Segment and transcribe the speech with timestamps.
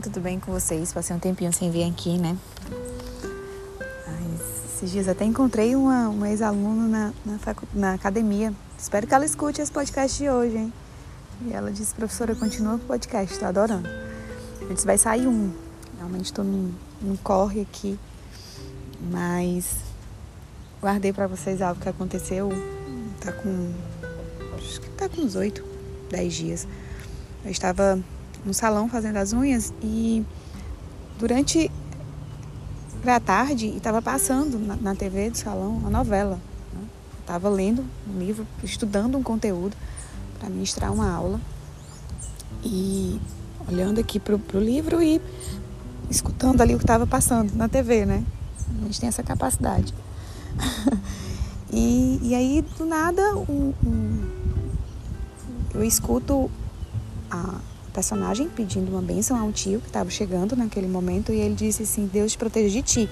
[0.00, 0.90] Tudo bem com vocês?
[0.92, 2.36] Passei um tempinho sem vir aqui, né?
[4.82, 8.54] Esses dias até encontrei uma, uma ex-aluna na, na, na academia.
[8.78, 10.72] Espero que ela escute esse podcast de hoje, hein?
[11.46, 13.88] E ela disse, professora, continua o podcast, tô adorando.
[14.62, 15.52] Eu disse, vai sair um.
[15.98, 17.98] Realmente tô num, num corre aqui.
[19.10, 19.76] Mas
[20.80, 22.48] guardei para vocês algo que aconteceu.
[23.20, 23.72] Tá com.
[24.56, 25.62] Acho que tá com uns oito,
[26.10, 26.66] dez dias.
[27.44, 28.02] Eu estava
[28.44, 30.24] no salão fazendo as unhas e
[31.18, 31.70] durante
[33.06, 36.38] a tarde estava passando na, na, TV do salão uma novela.
[36.72, 36.80] Né?
[37.20, 39.76] Estava lendo um livro, estudando um conteúdo
[40.38, 41.40] para ministrar uma aula
[42.64, 43.20] e
[43.68, 45.20] olhando aqui para o livro e
[46.10, 48.24] escutando ali o que estava passando na TV, né?
[48.80, 49.94] A gente tem essa capacidade.
[51.72, 54.30] e, e aí, do nada, um, um,
[55.74, 56.50] eu escuto
[57.30, 57.54] a
[57.92, 61.82] personagem pedindo uma bênção a um tio que estava chegando naquele momento e ele disse
[61.82, 63.10] assim: Deus te proteja de ti.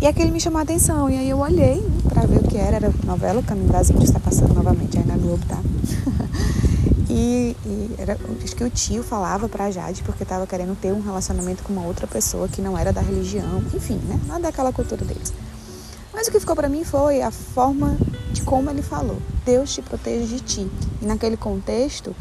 [0.00, 1.10] E aquele me chamou a atenção.
[1.10, 2.76] E aí eu olhei para ver o que era.
[2.76, 5.58] Era novela, o Caminho das Índias está passando novamente aí na Globo, tá?
[7.10, 11.00] e, e era, acho que o tio falava para Jade porque estava querendo ter um
[11.00, 13.62] relacionamento com uma outra pessoa que não era da religião.
[13.74, 14.20] Enfim, né?
[14.28, 15.32] Nada daquela cultura deles.
[16.12, 17.96] Mas o que ficou para mim foi a forma
[18.32, 19.18] de como ele falou.
[19.44, 20.70] Deus te proteja de ti.
[21.02, 22.14] E naquele contexto,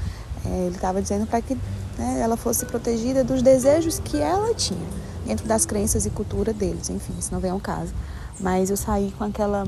[0.65, 1.55] ele estava dizendo para que
[1.97, 4.87] né, ela fosse protegida dos desejos que ela tinha,
[5.25, 6.89] dentro das crenças e cultura deles.
[6.89, 7.93] Enfim, isso não vem ao caso.
[8.39, 9.65] Mas eu saí com aquela,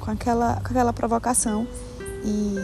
[0.00, 1.66] com aquela, com aquela provocação
[2.24, 2.56] e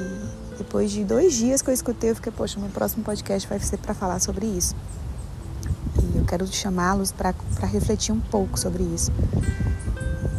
[0.56, 3.78] depois de dois dias que eu escutei, eu fiquei, poxa, meu próximo podcast vai ser
[3.78, 4.74] para falar sobre isso.
[6.02, 7.34] E eu quero chamá-los para
[7.66, 9.12] refletir um pouco sobre isso.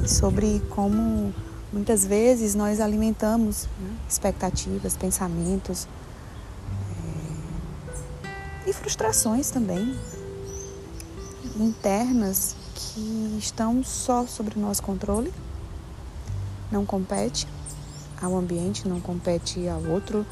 [0.07, 1.33] Sobre como
[1.71, 5.87] muitas vezes nós alimentamos né, expectativas, pensamentos,
[8.65, 9.95] e frustrações também
[11.57, 15.33] internas que estão só sobre o nosso controle.
[16.71, 17.47] Não compete
[18.21, 20.25] ao ambiente, não compete ao outro,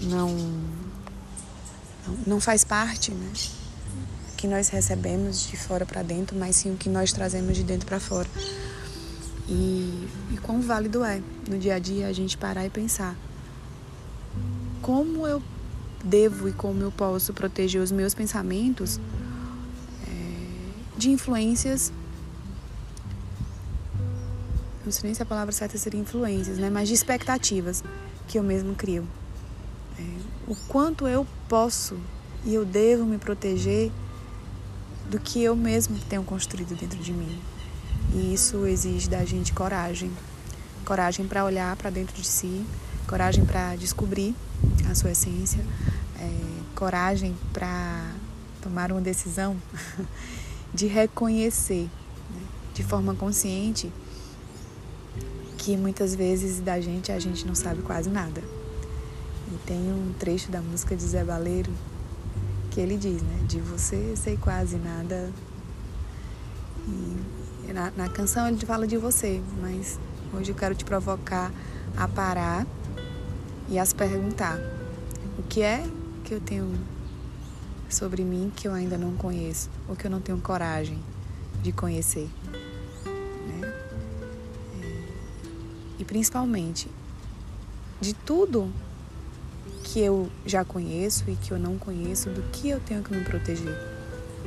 [0.00, 0.28] não
[2.26, 3.32] não faz parte, né?
[4.36, 7.86] Que nós recebemos de fora para dentro, mas sim o que nós trazemos de dentro
[7.86, 8.28] para fora.
[9.48, 13.16] E, e quão válido é no dia a dia a gente parar e pensar
[14.82, 15.42] como eu
[16.04, 19.00] devo e como eu posso proteger os meus pensamentos
[20.06, 21.90] é, de influências.
[24.84, 26.68] Não sei nem se a palavra certa seria influências, né?
[26.68, 27.82] Mas de expectativas
[28.28, 29.06] que eu mesmo crio.
[29.98, 30.02] É,
[30.46, 31.98] o quanto eu posso
[32.44, 33.90] e eu devo me proteger
[35.08, 37.40] do que eu mesmo tenho construído dentro de mim.
[38.12, 40.10] E isso exige da gente coragem.
[40.84, 42.64] Coragem para olhar para dentro de si,
[43.06, 44.34] coragem para descobrir
[44.90, 45.64] a sua essência,
[46.18, 46.30] é,
[46.74, 48.12] coragem para
[48.60, 49.56] tomar uma decisão
[50.72, 51.88] de reconhecer
[52.30, 52.42] né,
[52.74, 53.92] de forma consciente
[55.58, 58.42] que muitas vezes da gente a gente não sabe quase nada.
[59.48, 61.72] E tem um trecho da música de Zé Baleiro
[62.70, 63.44] que ele diz, né?
[63.46, 65.30] De você sei quase nada.
[66.86, 69.98] E na, na canção ele fala de você, mas
[70.32, 71.50] hoje eu quero te provocar
[71.96, 72.66] a parar
[73.68, 74.58] e a se perguntar
[75.38, 75.84] o que é
[76.24, 76.72] que eu tenho
[77.88, 81.02] sobre mim que eu ainda não conheço ou que eu não tenho coragem
[81.62, 82.28] de conhecer.
[83.04, 83.74] Né?
[84.82, 86.88] É, e principalmente,
[88.00, 88.70] de tudo
[89.82, 93.24] que eu já conheço e que eu não conheço, do que eu tenho que me
[93.24, 93.76] proteger.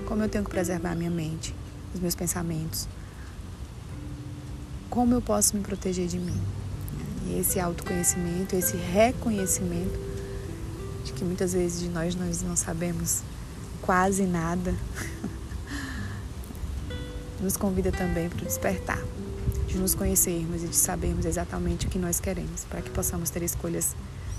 [0.08, 1.56] Como eu tenho que preservar a minha mente,
[1.94, 2.88] os meus pensamentos.
[4.90, 6.40] Como eu posso me proteger de mim.
[7.36, 10.00] Esse autoconhecimento, esse reconhecimento
[11.04, 13.22] de que muitas vezes de nós nós não sabemos
[13.82, 14.76] quase nada,
[17.40, 19.02] nos convida também para o despertar,
[19.68, 23.44] de nos conhecermos e de sabermos exatamente o que nós queremos, para que possamos ter
[23.44, 23.96] escolhas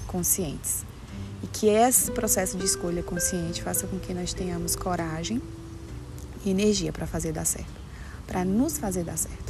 [0.07, 0.85] conscientes.
[1.43, 5.41] E que esse processo de escolha consciente faça com que nós tenhamos coragem
[6.45, 7.81] e energia para fazer dar certo,
[8.27, 9.48] para nos fazer dar certo.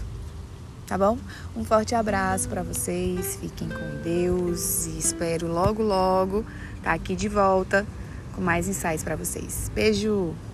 [0.89, 1.19] Tá bom?
[1.55, 6.47] Um forte abraço para vocês, fiquem com Deus e espero logo logo
[6.79, 7.87] estar tá aqui de volta
[8.35, 9.71] com mais insights para vocês.
[9.75, 10.48] Beijo!